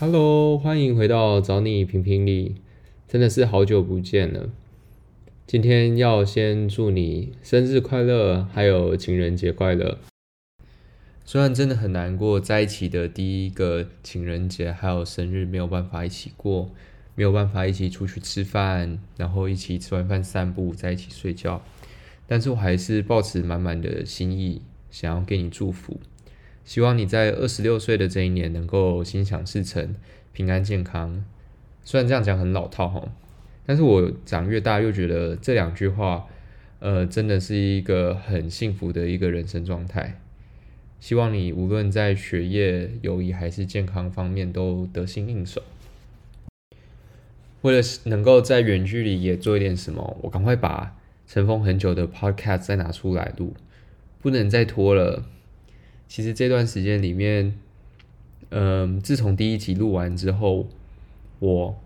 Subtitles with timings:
[0.00, 2.54] Hello，欢迎回到找你评评理，
[3.08, 4.48] 真的是好久不见了。
[5.44, 9.98] 今天要先祝你生日快乐，还有情人节快乐。
[11.24, 16.70] 虽然真的很难过，在一起的第一个情人节还有生日没有办法一起过，
[17.16, 21.60] 没有办法一起出去吃饭，然后一起吃完饭散步，在一起睡觉。
[22.28, 24.62] 但是我还是抱持满满的心意，
[24.92, 25.98] 想要给你祝福。
[26.68, 29.94] 希望你在二十六岁的这一年能够心想事成、
[30.34, 31.24] 平安健康。
[31.82, 33.08] 虽然这样讲很老套哈，
[33.64, 36.26] 但是我长越大又觉得这两句话，
[36.80, 40.20] 呃，真的是一个很幸福的一个人生状态。
[41.00, 45.62] 希望你无论在学业、友谊还是健康方面都得心应手。
[47.62, 50.94] 为了能够在远距离也做一点什么，我赶快把
[51.26, 53.54] 尘封很久的 Podcast 再拿出来录，
[54.20, 55.24] 不能再拖了。
[56.08, 57.54] 其实这段时间里面，
[58.48, 60.66] 嗯，自从第一集录完之后，
[61.38, 61.78] 我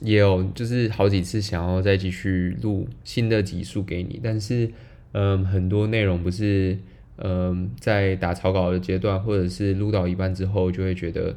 [0.00, 4.70] 也有就是好几次想要再继续录新的集数给你，但是，
[5.12, 6.78] 嗯，很多内容不是，
[7.16, 11.36] 嗯，在打草稿的阶段，或者是录到一半之后，就会觉得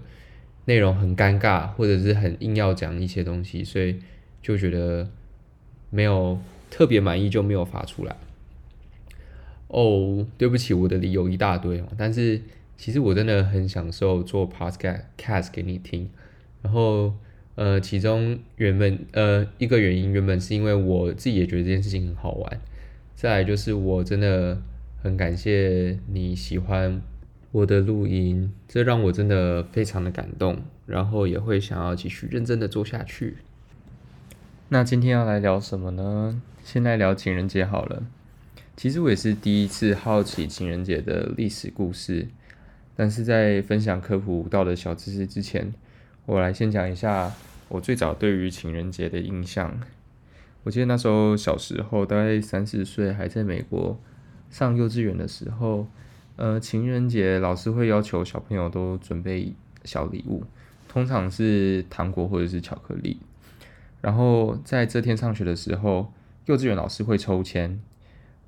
[0.65, 3.95] 内容很尴尬，或者是很硬要讲一些东西，所以
[4.43, 5.09] 就觉得
[5.89, 8.15] 没有特别满意，就没有发出来。
[9.71, 11.87] 哦，对不起，我的理由一大堆哦。
[11.97, 12.41] 但是
[12.77, 16.09] 其实我真的很享受做 podcast 给你听。
[16.61, 17.13] 然后
[17.55, 22.59] 呃，其中原本呃一个原因原本是因为我自己也觉得这件事情很好玩。
[23.15, 24.61] 再来就是我真的
[25.01, 27.01] 很感谢你喜欢
[27.51, 33.37] 我的录音，这让我真的非常的感动，然后也会想要继续认真的做下去。
[34.69, 36.41] 那今天要来聊什么呢？
[36.63, 38.03] 先来聊情人节好了。
[38.81, 42.27] 其实我也是第一次好奇情人节的历史故事，
[42.95, 45.71] 但是在分享科普到的小知识之前，
[46.25, 47.31] 我来先讲一下
[47.69, 49.79] 我最早对于情人节的印象。
[50.63, 54.01] 我记得那时候小时候，大概三四岁，还在美国
[54.49, 55.85] 上幼稚园的时候，
[56.37, 59.53] 呃，情人节老师会要求小朋友都准备
[59.83, 60.43] 小礼物，
[60.87, 63.19] 通常是糖果或者是巧克力。
[64.01, 66.11] 然后在这天上学的时候，
[66.45, 67.79] 幼稚园老师会抽签。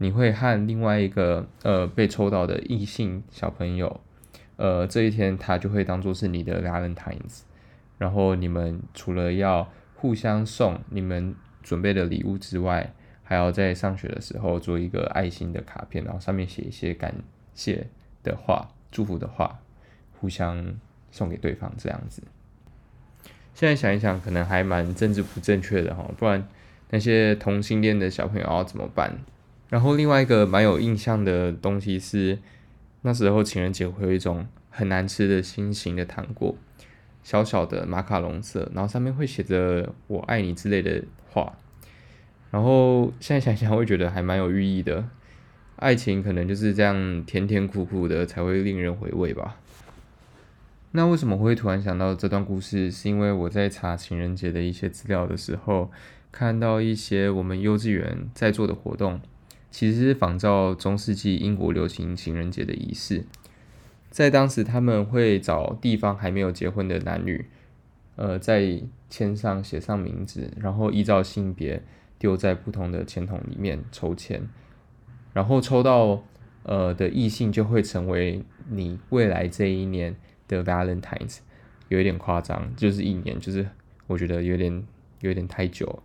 [0.04, 4.02] 你会和另外一个呃被抽到的异性小朋友，
[4.58, 7.44] 呃这一天他就会当做是你的 Valentines，
[7.98, 12.94] 然后你们除了要互相送你们准备的礼物之外，
[13.24, 17.16] 还要在上学的时候做一个爱心的卡片，然后上面写一些感
[17.54, 17.88] 谢
[18.24, 19.62] 的话、祝福的话，
[20.20, 20.76] 互相
[21.12, 22.22] 送给对方这样子。
[23.54, 26.46] 现在想一想，可能还蛮政治不正确的哈，不然
[26.90, 29.18] 那些同性恋的小朋友要怎么办？
[29.70, 32.38] 然后另外一个蛮有印象的东西是，
[33.02, 36.56] 那时候情人节会有一种很难吃的心形的糖果，
[37.24, 41.54] 小小的马卡龙色，然后上面会写着“我爱你”之类的话。
[42.52, 45.10] 然后现在想想会觉得还蛮有寓意的，
[45.78, 49.58] 爱情可能就是这样甜甜苦苦的才会令人回味吧。
[50.92, 52.92] 那为什么会突然想到这段故事？
[52.92, 55.90] 是因为我在查情人节的一些资料的时候，
[56.32, 59.20] 看到一些我们幼稚园在做的活动。
[59.74, 63.26] 其实是仿照中世纪英国流行情人节的仪式，
[64.12, 67.48] 在当时他们会找地方还没有结婚的男女，
[68.16, 68.80] 呃，在
[69.10, 71.82] 签上写上名字，然后依照性别
[72.20, 74.48] 丢在不同的签筒里面抽签，
[75.34, 76.24] 然后抽到
[76.62, 80.16] 呃的异性就会成为你未来这一年
[80.48, 81.40] 的 Valentines，
[81.90, 83.68] 有一点夸张，就是一年，就是
[84.06, 84.84] 我觉得有点
[85.22, 86.04] 有点太久，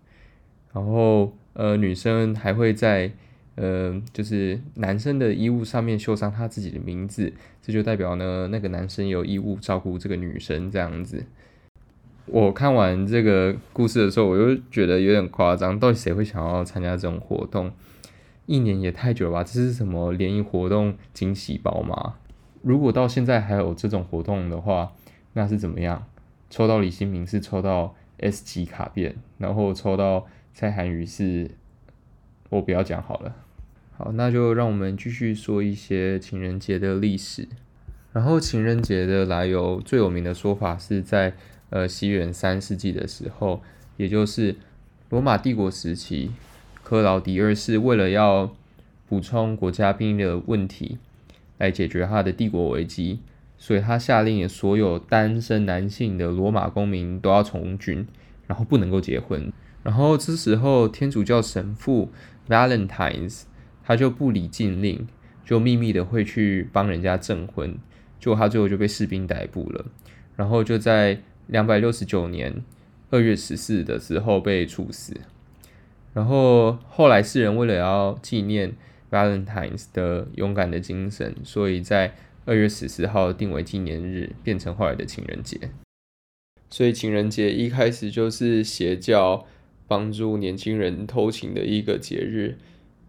[0.73, 3.13] 然后呃女生还会在。
[3.61, 11.25] 呃，就是男生的衣物上面绣上他自己的名字，这就代表呢，那个男生有义务照顾这个女生这样子。
[12.27, 17.73] 我看完这个故事的时候，我就觉得有点夸张，到底谁会想要参加这种活动？
[18.47, 19.43] 一年也太久了吧？
[19.43, 22.15] 这是什么联谊活动惊喜包吗？
[22.63, 24.93] 如果到现在还有这种活动的话，
[25.33, 26.07] 那是怎么样？
[26.49, 31.51] 抽到李新明是抽到 S 级卡片，然后抽到蔡涵宇是，
[32.51, 33.35] 我不要讲好了。
[34.01, 37.49] 好，那就让我们继续说一些情人节的历史。
[38.13, 41.35] 然后情人节的来由最有名的说法是在
[41.71, 43.61] 呃西元三世纪的时候，
[43.97, 44.55] 也就是
[45.11, 46.31] 罗马帝国时期，
[46.85, 48.55] 克劳迪二世为了要
[49.09, 50.99] 补充国家兵力的问题，
[51.59, 53.19] 来解决他的帝国危机，
[53.57, 58.07] 所以他下令所有单身男性的罗马公民都要从军，
[58.47, 59.53] 然后不能够结婚。
[59.83, 62.13] 然后这时候天主教神父
[62.49, 63.43] Valentines。
[63.89, 65.09] 他就不理禁令，
[65.47, 67.75] 就秘密的会去帮人家证婚，
[68.21, 69.87] 就他最后就被士兵逮捕了，
[70.37, 72.63] 然后就在两百六十九年
[73.09, 75.19] 二月十四的时候被处死。
[76.13, 78.75] 然后后来世人为了要纪念
[79.11, 82.15] Valentine's 的勇敢的精神，所以在
[82.45, 85.59] 二月十四号定为纪念日，变成后来的情人节。
[86.69, 89.47] 所以情人节一开始就是邪教
[89.87, 92.59] 帮助年轻人偷情的一个节日，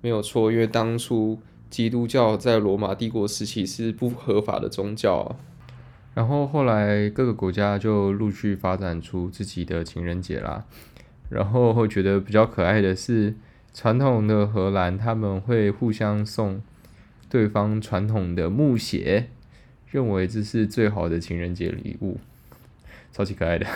[0.02, 0.52] 没有错。
[0.52, 5.36] 因为当初基督教在罗马帝国时期是不合法的宗教，
[6.14, 10.66] 然后后来各个国家就陆续发展出自己的情人节啦。
[11.30, 13.36] 然后会觉得比较可爱的是，
[13.74, 16.60] 传统的荷兰他们会互相送
[17.30, 19.30] 对方传统的木鞋，
[19.92, 22.18] 认为这是最好的情人节礼物。
[23.12, 23.68] 超级可爱的。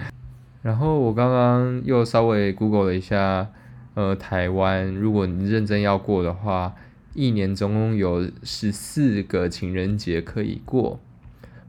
[0.60, 3.50] 然后我刚刚又稍微 Google 了一下，
[3.98, 6.76] 呃，台湾如果你认真要过的话，
[7.14, 11.00] 一年总共有十四个情人节可以过，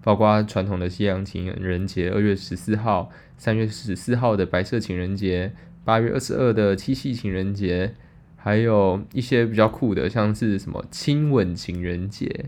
[0.04, 5.50] 包括传统的西洋情人节，二月十四号；三月十四号的白色情人节；
[5.84, 7.96] 八月二十二的七夕情人节，
[8.36, 12.46] 还有一些比较酷的，像是什么亲吻情人节、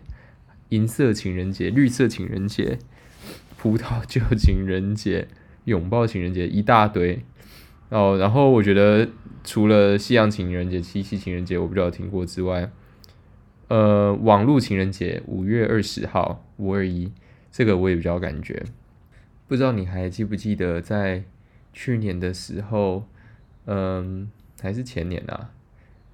[0.69, 2.77] 银色情人节、绿色情人节。
[3.57, 5.27] 葡萄酒情人节、
[5.65, 7.23] 拥抱情人节一大堆
[7.91, 9.07] 哦，然后我觉得
[9.43, 12.71] 除了西洋情人节、七夕情人节我比较听过之外，
[13.67, 17.11] 呃，网络情人节五月二十号五二一
[17.51, 18.65] 这个我也比较感觉，
[19.47, 21.23] 不知道你还记不记得在
[21.71, 23.05] 去年的时候，
[23.65, 25.51] 嗯，还是前年啊，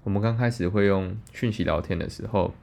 [0.04, 2.54] 我们刚开始会用讯息聊天的时候，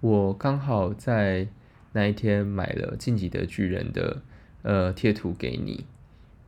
[0.00, 1.48] 我刚好在。
[1.92, 4.22] 那一天买了《晋级的巨人》的
[4.62, 5.86] 呃贴图给你，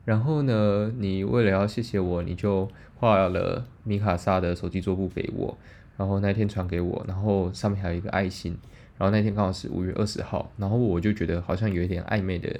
[0.05, 5.57] 然后呢，你为了要谢谢我，你就画了米卡莎的手机桌布给我，
[5.97, 8.57] 然后那天传给我，然后上面还有一个爱心，
[8.99, 12.59] 然后那天刚好是五月二十号，然后我就觉得好像有一点暧昧的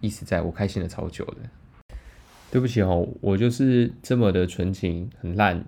[0.00, 1.36] 意思，在我开心了超久的。
[2.50, 5.64] 对不起哦，我就是这么的纯情，很烂，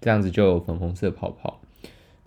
[0.00, 1.60] 这样子就有粉红色泡泡。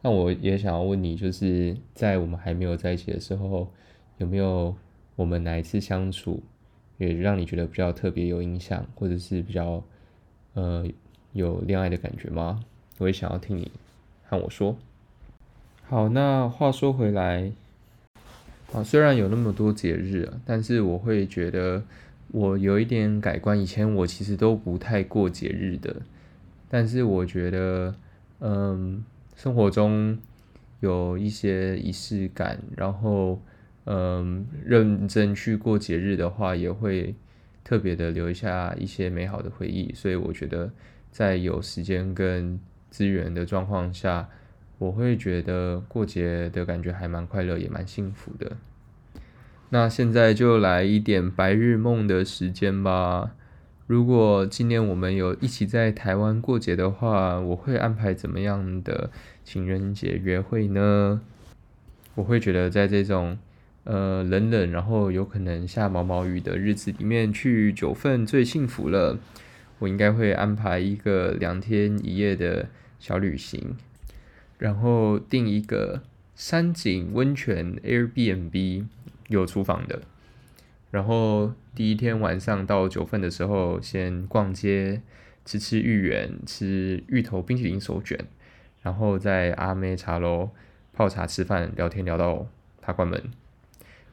[0.02, 3.70] 那我也想要问你，就是在我们还没有在一起的时候，
[4.18, 4.74] 有没有
[5.18, 6.42] 我们哪一次相处
[7.00, 9.84] 也让你觉得比较特别有印象，或者是比较
[10.54, 10.86] 呃
[11.34, 12.64] 有恋爱的感觉吗？
[13.00, 13.72] 我也想要听你
[14.28, 14.78] 和我说。
[15.88, 17.52] 好，那话说回来，
[18.72, 21.82] 啊，虽然有那么多节日，但是我会觉得
[22.28, 23.60] 我有一点改观。
[23.60, 25.96] 以前我其实都不太过节日的，
[26.70, 27.96] 但是我觉得，
[28.42, 29.04] 嗯。
[29.36, 30.20] 生活中
[30.82, 33.40] 有一些仪式感，然后
[33.92, 37.16] 嗯，认真去过节日的话，也会
[37.64, 39.92] 特别的留下一些美好的回忆。
[39.96, 40.72] 所以我觉得，
[41.12, 42.60] 在有时间跟
[42.92, 44.30] 资源的状况下，
[44.78, 48.58] 我会觉得过节的感觉还蛮快乐，也蛮幸福的。
[49.70, 53.32] 那现在就来一点白日梦的时间吧。
[53.88, 59.10] 如果今年我们有一起在台湾过节的话，我会安排怎么样的
[59.44, 61.22] 情人节约会呢？
[62.14, 63.40] 我会觉得在这种
[63.84, 69.18] 呃冷冷，然后有可能下毛毛雨的日子里面去九份最幸福了。
[69.80, 72.68] 我应该会安排一个两天一夜的
[73.00, 73.78] 小旅行，
[74.58, 76.02] 然后订一个
[76.36, 78.86] 山景温泉 Airbnb
[79.30, 80.02] 有厨房的。
[80.92, 85.02] 然后第一天晚上到九份的时候，先逛街，
[85.46, 88.20] 吃吃芋圆，吃芋头冰淇淋手卷，
[88.82, 90.50] 然后在阿妹茶楼
[90.92, 92.48] 泡茶吃饭聊天聊到
[92.82, 93.39] 他关门。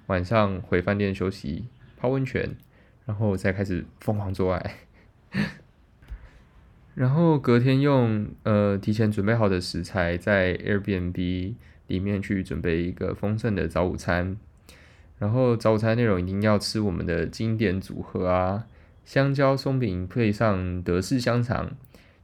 [0.07, 2.57] 晚上回饭店休息泡温泉，
[3.05, 4.77] 然后再开始疯狂做爱。
[6.95, 11.55] 然后隔天用呃提前准备好的食材，在 Airbnb
[11.89, 14.37] 里面去准备一个丰盛的早午餐。
[15.19, 18.67] 然后早午餐内容一定要吃我们的经典组合啊，
[19.05, 21.73] 香蕉松饼配上德式香肠，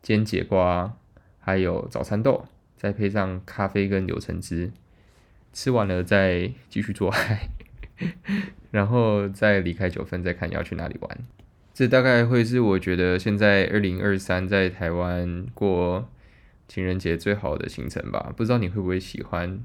[0.02, 0.94] 煎节瓜，
[1.40, 2.46] 还有早餐豆，
[2.76, 4.72] 再配上咖啡跟柳橙汁，
[5.52, 7.48] 吃完了再继续做爱，
[8.70, 11.18] 然后再离开九份，再看要去哪里玩。
[11.74, 16.08] 这大概会是我觉得现在二零二三在台湾过
[16.68, 19.58] 情人节最好的行程吧，不知道你会不会喜欢？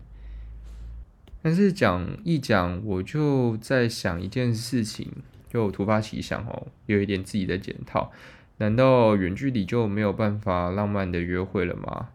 [1.42, 5.12] 但是讲一讲，我就在想一件事情，
[5.50, 8.12] 就突发奇想哦，有一点自己的检讨。
[8.58, 12.10] 难道远距离就没有办法浪漫的约会了吗？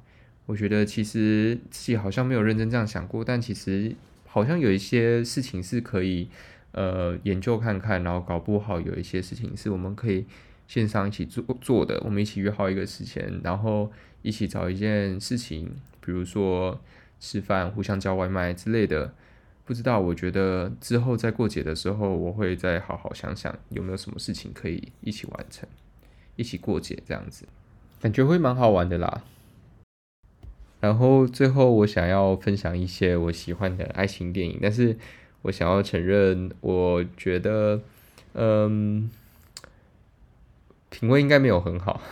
[0.46, 3.94] 我觉得其实自己好像没有认真这样想过，但其实
[4.32, 6.28] 好像有一些事情是可以
[6.72, 10.24] 呃研究看看，然后搞不好有一些事情是我们可以
[10.66, 12.00] 线上一起做做的。
[12.04, 15.70] 我们一起约好一个时间，然后一起找一件事情，
[16.00, 16.80] 比如说。
[17.24, 19.14] 吃饭、互相叫外卖之类的，
[19.64, 25.68] 不知道，我觉得之后在过节的时候，我会再好好想想有没有什么事情可以一起完成，
[26.34, 27.46] 一起过节这样子，
[28.00, 29.22] 感觉会蛮好玩的啦。
[30.82, 34.96] 然后最后我想要分享一些我喜欢的爱情电影，但是
[35.42, 37.80] 我想要承认，我觉得，
[38.34, 39.08] 嗯，
[40.90, 42.02] 品味应该没有很好，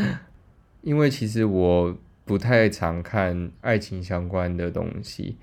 [0.80, 5.36] 因为其实我不太常看爱情相关的东西。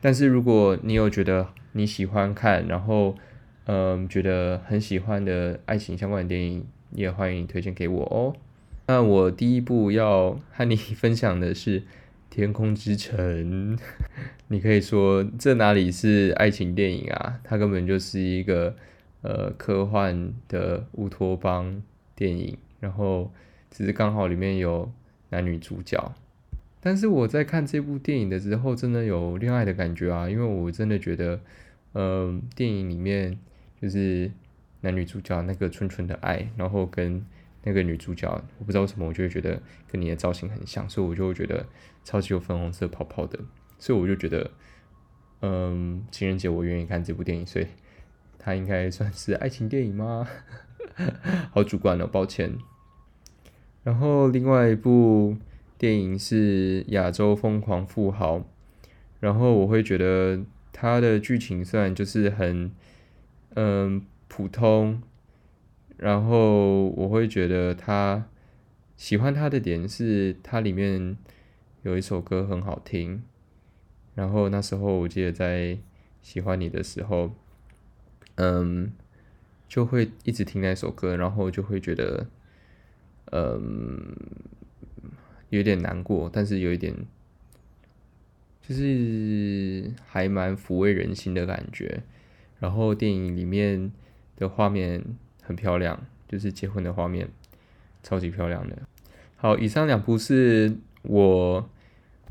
[0.00, 3.16] 但是如果你有觉得你喜欢看，然后
[3.64, 8.36] 嗯觉得很喜欢的爱情相关的电影，也欢迎推荐给我哦。
[8.86, 11.80] 那我第一部要和你 分享的是
[12.30, 13.76] 《天空之城》。
[14.48, 17.40] 你可以说这哪里是爱情电影啊？
[17.42, 18.76] 它根本就是一个
[19.22, 21.82] 呃科幻的乌托邦
[22.14, 23.32] 电影，然后
[23.70, 24.92] 只是刚好里面有
[25.30, 26.14] 男女主角。
[26.80, 30.30] 但是我在看这部电影的时候，真的有恋爱的感觉啊！
[30.30, 31.40] 因为我真的觉得，
[31.94, 33.36] 嗯，电影里面
[33.82, 34.30] 就是
[34.82, 37.20] 男女主角那个纯纯的爱，然后跟
[37.66, 41.66] 那个女主角，我不知道为什么，我就会觉得跟你的造型很像，所以我就会觉得
[42.02, 43.38] 超级有粉红色泡泡的，
[43.78, 44.50] 所以我就觉得，
[45.42, 47.66] 嗯，情人节我愿意看这部电影，所以
[48.38, 50.26] 它应该算是爱情电影吗？
[51.52, 52.56] 好主观哦，抱歉。
[53.84, 55.36] 然后另外一部。
[55.78, 58.38] 电影是《亚洲疯狂富豪》，
[59.20, 60.40] 然后我会觉得
[60.72, 62.72] 它的剧情虽然就是很
[63.56, 65.02] 嗯普通，
[65.96, 68.26] 然后我会觉得他
[68.96, 71.16] 喜欢他的点是他里面
[71.82, 73.22] 有一首歌很好听，
[74.14, 75.78] 然后那时候我记得在
[76.22, 77.34] 喜欢你的时候，
[78.36, 78.92] 嗯
[79.68, 82.26] 就会一直听那首歌，然后就会觉得
[83.32, 84.14] 嗯。
[85.50, 86.92] 有点难过，但是有一点，
[88.60, 92.02] 就是还蛮抚慰人心的感觉。
[92.58, 93.92] 然后电影里面
[94.34, 95.00] 的画面
[95.46, 95.98] 很漂亮，
[96.28, 97.28] 就是结婚的画面，
[98.02, 98.76] 超级漂亮的。
[99.36, 101.70] 好，以上两部是我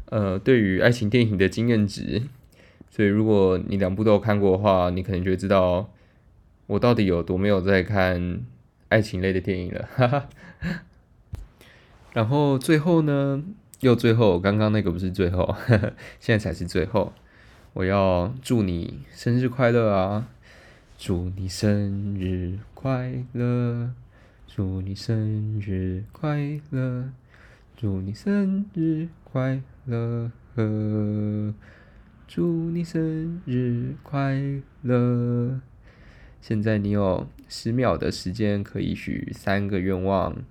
[0.07, 2.23] 呃对于爱情电影的经验值，
[2.89, 5.89] 所以如果你两部都有看过的话，你可能就会知道
[6.67, 8.41] 我到底有多没有在看
[8.89, 10.29] 爱情类的电影了，
[12.13, 13.43] 然后最后呢，
[13.79, 15.55] 又最后，刚刚那个不是最后，
[16.19, 17.13] 现在才是最后。
[17.73, 20.29] 我要祝你生日快乐啊！
[20.97, 23.91] 祝你生日快乐！
[24.47, 27.11] 祝你生日快乐！
[27.75, 30.31] 祝你生日快乐！
[32.27, 34.41] 祝你生日快
[34.83, 35.59] 乐！
[36.39, 40.43] 现在你有十秒的时间可以许三个愿望。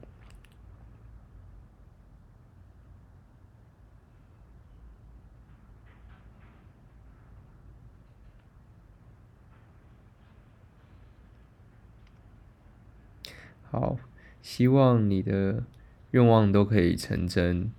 [13.71, 13.97] 好，
[14.42, 15.64] 希望你的
[16.12, 17.71] 愿望都可以成真，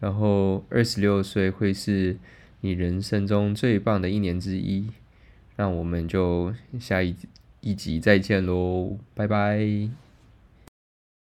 [0.00, 2.16] 然后二十六岁会是
[2.60, 4.88] 你人生中最棒的一年之一。
[5.56, 7.14] 那我们就下一
[7.60, 10.01] 一集再见喽，拜拜。